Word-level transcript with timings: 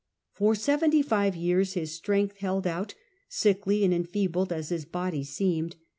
For 0.31 0.55
seventy 0.55 1.03
five 1.03 1.35
years 1.35 1.73
his 1.73 1.93
strength 1.93 2.37
held 2.37 2.65
out, 2.65 2.95
sickly 3.29 3.83
and 3.85 3.93
enfeebled 3.93 4.51
as 4.51 4.69
his 4.69 4.83
body 4.83 5.23
seemed. 5.23 5.75